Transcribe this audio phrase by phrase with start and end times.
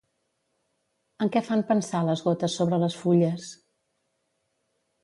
[1.25, 3.55] En què fan pensar les gotes sobre les fulles?